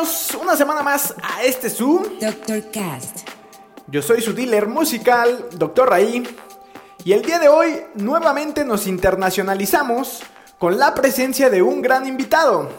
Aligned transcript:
Bienvenidos 0.00 0.34
una 0.40 0.56
semana 0.56 0.82
más 0.82 1.14
a 1.22 1.42
este 1.42 1.68
Zoom. 1.68 2.18
Dr. 2.18 2.70
Cast. 2.70 3.28
Yo 3.86 4.00
soy 4.00 4.22
su 4.22 4.32
dealer 4.32 4.66
musical, 4.66 5.46
Dr. 5.52 5.90
Raí, 5.90 6.26
y 7.04 7.12
el 7.12 7.20
día 7.20 7.38
de 7.38 7.50
hoy 7.50 7.82
nuevamente 7.96 8.64
nos 8.64 8.86
internacionalizamos 8.86 10.22
con 10.58 10.78
la 10.78 10.94
presencia 10.94 11.50
de 11.50 11.60
un 11.60 11.82
gran 11.82 12.06
invitado, 12.06 12.70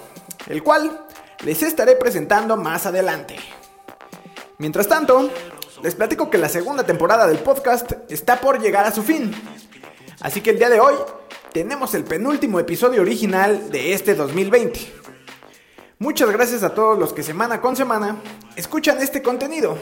el 0.47 0.63
cual 0.63 1.05
les 1.43 1.61
estaré 1.61 1.95
presentando 1.95 2.57
más 2.57 2.87
adelante. 2.87 3.35
Mientras 4.57 4.87
tanto, 4.87 5.29
les 5.83 5.93
platico 5.93 6.31
que 6.31 6.39
la 6.39 6.49
segunda 6.49 6.83
temporada 6.85 7.27
del 7.27 7.37
podcast 7.37 7.91
está 8.09 8.41
por 8.41 8.59
llegar 8.59 8.87
a 8.87 8.91
su 8.91 9.03
fin. 9.03 9.31
Así 10.21 10.41
que 10.41 10.49
el 10.49 10.57
día 10.57 10.71
de 10.71 10.79
hoy 10.79 10.95
tenemos 11.53 11.93
el 11.93 12.03
penúltimo 12.03 12.59
episodio 12.59 13.03
original 13.03 13.69
de 13.69 13.93
este 13.93 14.15
2020. 14.15 15.01
Muchas 16.01 16.31
gracias 16.31 16.63
a 16.63 16.73
todos 16.73 16.97
los 16.97 17.13
que 17.13 17.21
semana 17.21 17.61
con 17.61 17.75
semana 17.75 18.17
escuchan 18.55 18.97
este 19.03 19.21
contenido. 19.21 19.77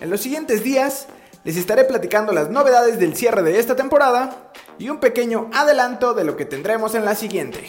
En 0.00 0.08
los 0.08 0.22
siguientes 0.22 0.64
días 0.64 1.08
les 1.44 1.58
estaré 1.58 1.84
platicando 1.84 2.32
las 2.32 2.48
novedades 2.48 2.98
del 2.98 3.14
cierre 3.14 3.42
de 3.42 3.58
esta 3.58 3.76
temporada 3.76 4.50
y 4.78 4.88
un 4.88 4.98
pequeño 4.98 5.50
adelanto 5.52 6.14
de 6.14 6.24
lo 6.24 6.38
que 6.38 6.46
tendremos 6.46 6.94
en 6.94 7.04
la 7.04 7.14
siguiente. 7.14 7.60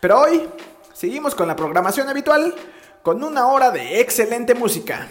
Pero 0.00 0.20
hoy 0.20 0.46
seguimos 0.92 1.34
con 1.34 1.48
la 1.48 1.56
programación 1.56 2.10
habitual 2.10 2.54
con 3.02 3.24
una 3.24 3.46
hora 3.46 3.70
de 3.70 4.02
excelente 4.02 4.54
música. 4.54 5.08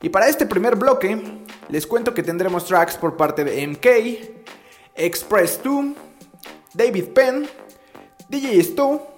Y 0.00 0.08
para 0.08 0.28
este 0.28 0.46
primer 0.46 0.74
bloque 0.76 1.22
les 1.68 1.86
cuento 1.86 2.14
que 2.14 2.22
tendremos 2.22 2.64
tracks 2.64 2.96
por 2.96 3.14
parte 3.14 3.44
de 3.44 3.66
MK, 3.66 4.94
Express 4.94 5.60
2, 5.62 5.84
David 6.72 7.08
Penn, 7.08 7.46
DJ 8.30 8.64
Stu 8.64 9.09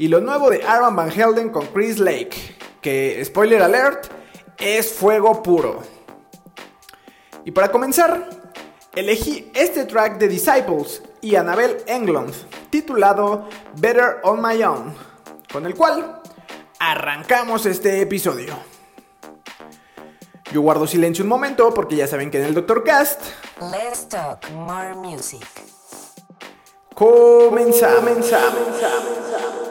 y 0.00 0.08
lo 0.08 0.22
nuevo 0.22 0.48
de 0.48 0.64
Aaron 0.64 0.96
Van 0.96 1.10
Helden 1.10 1.50
con 1.50 1.66
Chris 1.66 1.98
Lake, 1.98 2.56
que, 2.80 3.22
spoiler 3.22 3.60
alert, 3.60 4.06
es 4.56 4.94
fuego 4.94 5.42
puro. 5.42 5.82
Y 7.44 7.50
para 7.50 7.70
comenzar, 7.70 8.30
elegí 8.94 9.50
este 9.52 9.84
track 9.84 10.16
de 10.16 10.28
Disciples 10.28 11.02
y 11.20 11.36
Annabelle 11.36 11.84
Englund, 11.86 12.32
titulado 12.70 13.46
Better 13.76 14.20
on 14.22 14.40
My 14.40 14.62
Own, 14.62 14.94
con 15.52 15.66
el 15.66 15.74
cual 15.74 16.22
arrancamos 16.78 17.66
este 17.66 18.00
episodio. 18.00 18.54
Yo 20.50 20.62
guardo 20.62 20.86
silencio 20.86 21.24
un 21.24 21.28
momento 21.28 21.74
porque 21.74 21.96
ya 21.96 22.06
saben 22.06 22.30
que 22.30 22.38
en 22.38 22.46
el 22.46 22.54
Doctor 22.54 22.84
Cast. 22.84 23.20
Let's 23.60 24.08
talk 24.08 24.48
more 24.52 24.94
music. 24.94 25.46
Comenzamos. 26.94 28.00
comenzamos. 28.00 29.69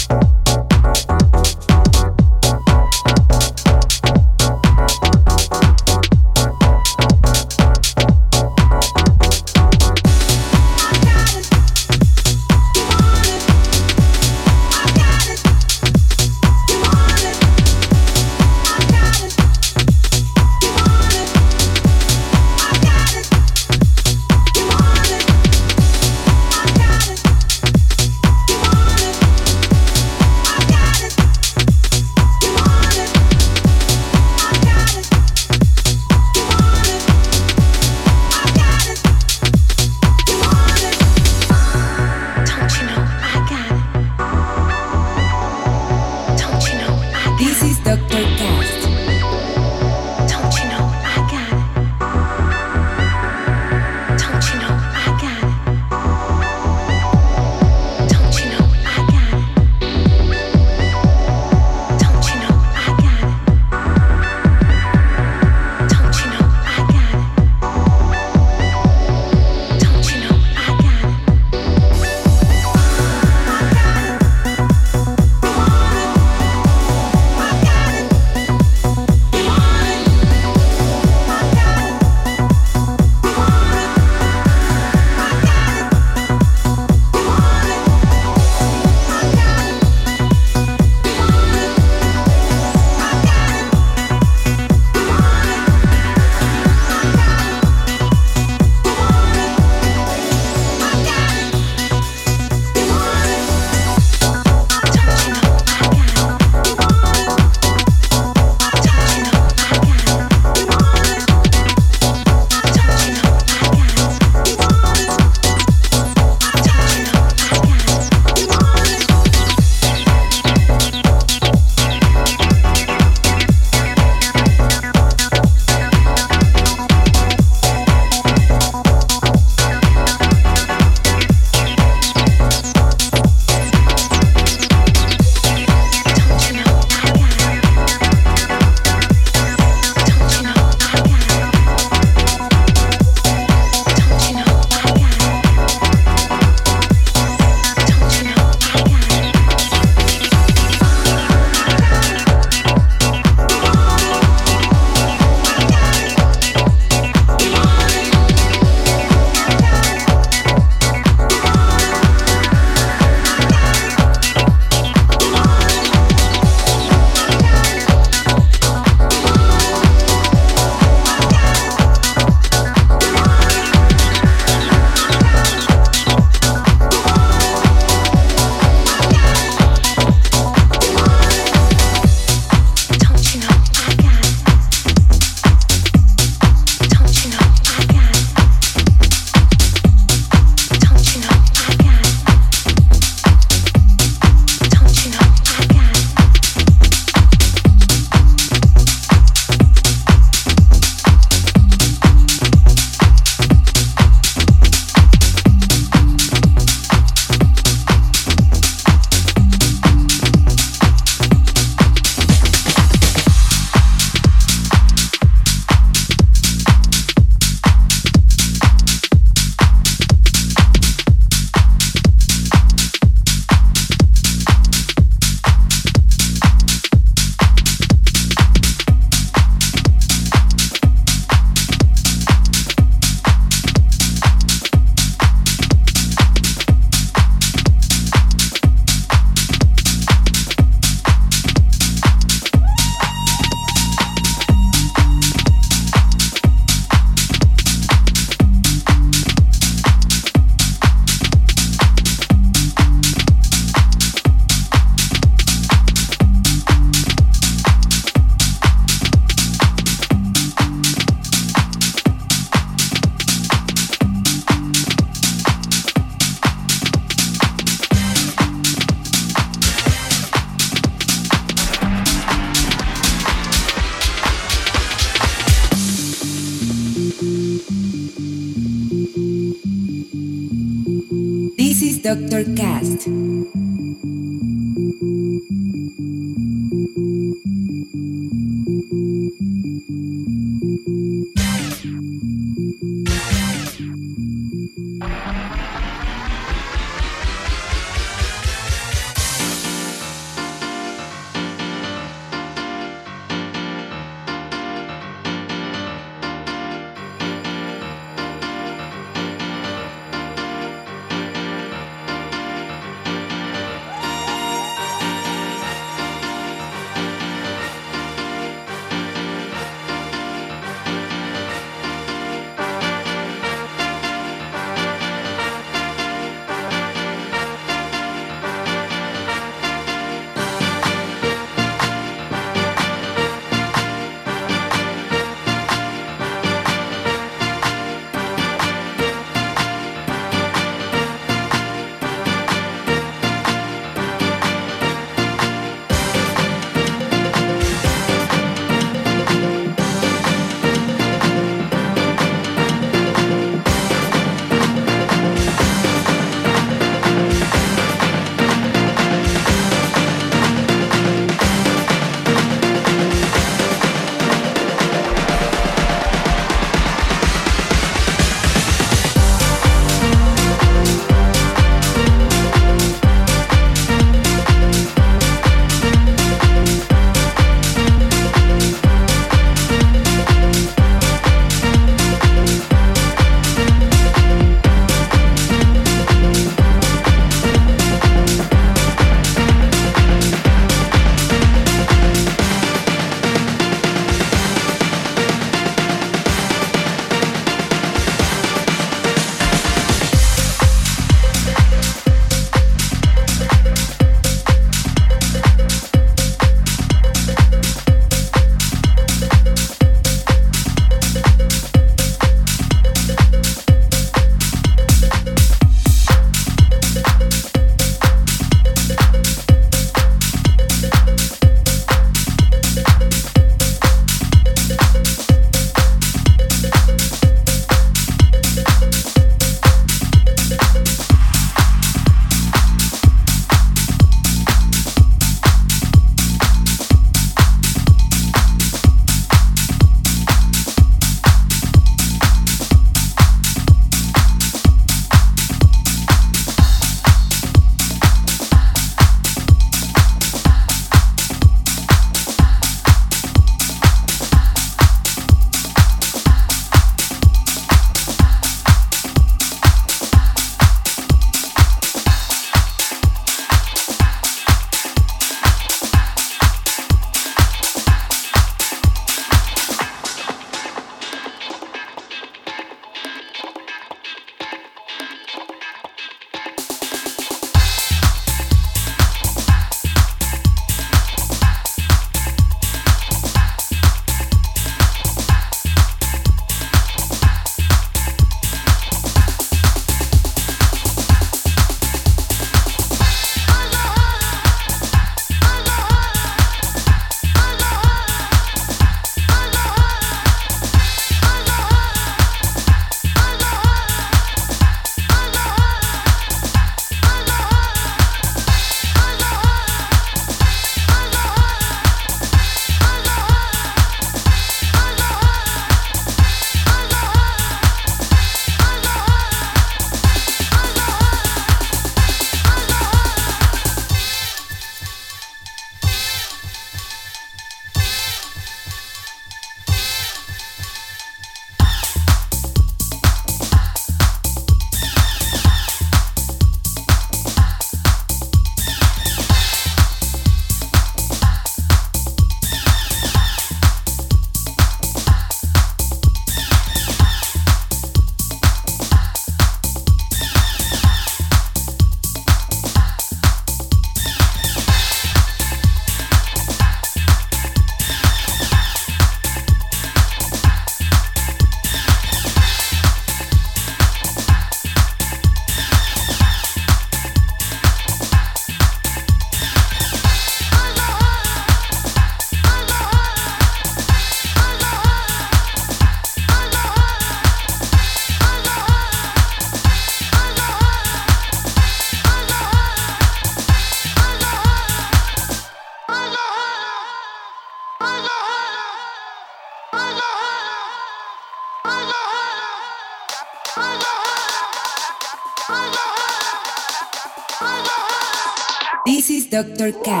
어떨까? 599.41 600.00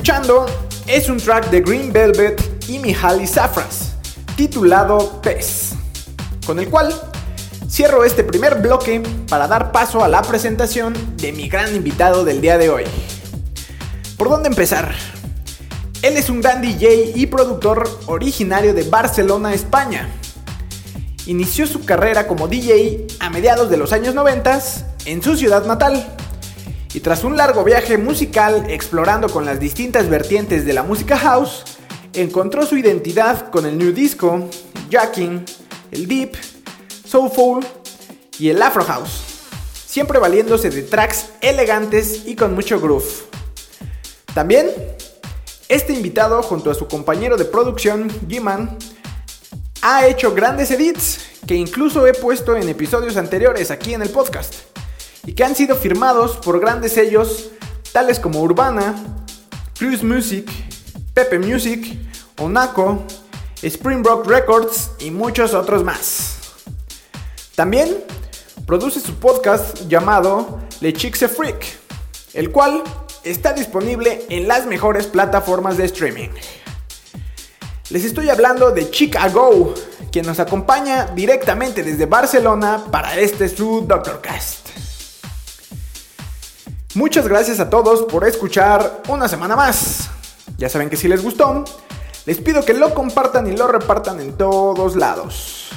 Escuchando 0.00 0.46
es 0.86 1.10
un 1.10 1.18
track 1.18 1.50
de 1.50 1.60
Green 1.60 1.92
Velvet 1.92 2.64
y 2.70 2.78
Mihaly 2.78 3.26
Safras, 3.26 3.96
titulado 4.34 5.20
Pez, 5.20 5.72
con 6.46 6.58
el 6.58 6.70
cual 6.70 6.90
cierro 7.68 8.02
este 8.02 8.24
primer 8.24 8.62
bloque 8.62 9.02
para 9.28 9.46
dar 9.46 9.72
paso 9.72 10.02
a 10.02 10.08
la 10.08 10.22
presentación 10.22 10.94
de 11.18 11.32
mi 11.32 11.50
gran 11.50 11.76
invitado 11.76 12.24
del 12.24 12.40
día 12.40 12.56
de 12.56 12.70
hoy. 12.70 12.84
¿Por 14.16 14.30
dónde 14.30 14.48
empezar? 14.48 14.94
Él 16.00 16.16
es 16.16 16.30
un 16.30 16.40
gran 16.40 16.62
DJ 16.62 17.12
y 17.14 17.26
productor 17.26 17.86
originario 18.06 18.72
de 18.72 18.84
Barcelona, 18.84 19.52
España. 19.52 20.08
Inició 21.26 21.66
su 21.66 21.84
carrera 21.84 22.26
como 22.26 22.48
DJ 22.48 23.06
a 23.18 23.28
mediados 23.28 23.68
de 23.68 23.76
los 23.76 23.92
años 23.92 24.14
90 24.14 24.62
en 25.04 25.22
su 25.22 25.36
ciudad 25.36 25.66
natal. 25.66 26.16
Y 26.92 27.00
tras 27.00 27.22
un 27.22 27.36
largo 27.36 27.62
viaje 27.62 27.98
musical 27.98 28.66
explorando 28.68 29.28
con 29.28 29.44
las 29.44 29.60
distintas 29.60 30.08
vertientes 30.08 30.64
de 30.64 30.72
la 30.72 30.82
música 30.82 31.16
house, 31.16 31.62
encontró 32.14 32.66
su 32.66 32.76
identidad 32.76 33.50
con 33.50 33.64
el 33.64 33.78
new 33.78 33.92
disco, 33.92 34.48
jacking, 34.90 35.44
el 35.92 36.08
deep, 36.08 36.34
soulful 37.06 37.64
y 38.40 38.48
el 38.48 38.60
afro 38.60 38.84
house, 38.84 39.22
siempre 39.86 40.18
valiéndose 40.18 40.70
de 40.70 40.82
tracks 40.82 41.26
elegantes 41.40 42.26
y 42.26 42.34
con 42.34 42.54
mucho 42.54 42.80
groove. 42.80 43.28
También, 44.34 44.70
este 45.68 45.92
invitado 45.92 46.42
junto 46.42 46.72
a 46.72 46.74
su 46.74 46.88
compañero 46.88 47.36
de 47.36 47.44
producción, 47.44 48.10
G-Man, 48.26 48.76
ha 49.82 50.06
hecho 50.08 50.34
grandes 50.34 50.72
edits 50.72 51.20
que 51.46 51.54
incluso 51.54 52.04
he 52.08 52.14
puesto 52.14 52.56
en 52.56 52.68
episodios 52.68 53.16
anteriores 53.16 53.70
aquí 53.70 53.94
en 53.94 54.02
el 54.02 54.10
podcast 54.10 54.69
y 55.24 55.32
que 55.32 55.44
han 55.44 55.54
sido 55.54 55.76
firmados 55.76 56.36
por 56.38 56.60
grandes 56.60 56.92
sellos 56.92 57.50
tales 57.92 58.20
como 58.20 58.40
Urbana, 58.40 58.94
Cruise 59.78 60.02
Music, 60.02 60.50
Pepe 61.14 61.38
Music, 61.38 61.98
Onaco, 62.38 63.04
Springbrook 63.66 64.26
Records 64.26 64.92
y 65.00 65.10
muchos 65.10 65.54
otros 65.54 65.84
más. 65.84 66.36
También 67.54 68.04
produce 68.66 69.00
su 69.00 69.14
podcast 69.16 69.86
llamado 69.88 70.60
Le 70.80 70.92
Chixe 70.92 71.28
Freak, 71.28 71.66
el 72.34 72.50
cual 72.50 72.82
está 73.24 73.52
disponible 73.52 74.24
en 74.30 74.48
las 74.48 74.66
mejores 74.66 75.06
plataformas 75.06 75.76
de 75.76 75.84
streaming. 75.86 76.30
Les 77.90 78.04
estoy 78.04 78.30
hablando 78.30 78.70
de 78.70 78.88
Chicago, 78.90 79.74
quien 80.12 80.24
nos 80.24 80.38
acompaña 80.38 81.06
directamente 81.06 81.82
desde 81.82 82.06
Barcelona 82.06 82.84
para 82.90 83.18
este 83.18 83.48
su 83.48 83.84
Doctor 83.86 84.20
Cast. 84.20 84.59
Muchas 86.94 87.28
gracias 87.28 87.60
a 87.60 87.70
todos 87.70 88.02
por 88.02 88.26
escuchar 88.26 89.02
una 89.06 89.28
semana 89.28 89.54
más. 89.54 90.10
Ya 90.58 90.68
saben 90.68 90.90
que 90.90 90.96
si 90.96 91.06
les 91.06 91.22
gustó, 91.22 91.64
les 92.26 92.38
pido 92.38 92.64
que 92.64 92.74
lo 92.74 92.92
compartan 92.94 93.46
y 93.46 93.56
lo 93.56 93.68
repartan 93.68 94.18
en 94.18 94.36
todos 94.36 94.96
lados. 94.96 95.68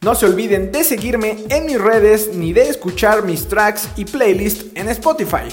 No 0.00 0.16
se 0.16 0.26
olviden 0.26 0.72
de 0.72 0.82
seguirme 0.82 1.44
en 1.48 1.66
mis 1.66 1.80
redes 1.80 2.34
ni 2.34 2.52
de 2.52 2.68
escuchar 2.68 3.22
mis 3.22 3.46
tracks 3.46 3.88
y 3.94 4.04
playlist 4.04 4.76
en 4.76 4.88
Spotify. 4.88 5.46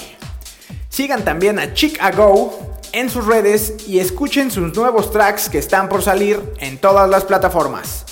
Sigan 0.88 1.24
también 1.24 1.60
a 1.60 1.72
Chicago 1.72 2.58
en 2.90 3.10
sus 3.10 3.26
redes 3.26 3.74
y 3.86 4.00
escuchen 4.00 4.50
sus 4.50 4.74
nuevos 4.74 5.12
tracks 5.12 5.48
que 5.48 5.58
están 5.58 5.88
por 5.88 6.02
salir 6.02 6.40
en 6.58 6.78
todas 6.78 7.08
las 7.08 7.22
plataformas. 7.22 8.06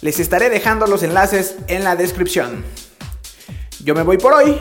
Les 0.00 0.18
estaré 0.18 0.50
dejando 0.50 0.88
los 0.88 1.04
enlaces 1.04 1.54
en 1.68 1.84
la 1.84 1.94
descripción. 1.94 2.64
Yo 3.84 3.94
me 3.94 4.02
voy 4.02 4.18
por 4.18 4.34
hoy, 4.34 4.60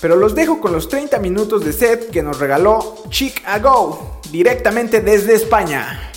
pero 0.00 0.16
los 0.16 0.34
dejo 0.34 0.60
con 0.60 0.72
los 0.72 0.88
30 0.88 1.18
minutos 1.18 1.64
de 1.64 1.72
set 1.72 2.10
que 2.10 2.22
nos 2.22 2.38
regaló 2.38 3.04
Chicago 3.10 4.20
directamente 4.30 5.00
desde 5.00 5.34
España. 5.34 6.10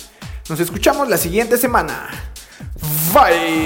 Nos 0.48 0.60
escuchamos 0.60 1.08
la 1.08 1.16
siguiente 1.16 1.56
semana. 1.56 2.08
Bye. 3.12 3.62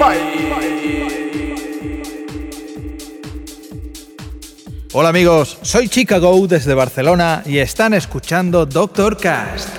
Hola 4.91 5.09
amigos, 5.09 5.57
soy 5.61 5.87
Chicago 5.87 6.47
desde 6.47 6.73
Barcelona 6.73 7.43
y 7.45 7.59
están 7.59 7.93
escuchando 7.93 8.65
Doctor 8.65 9.17
Cast. 9.17 9.78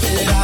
that 0.00 0.39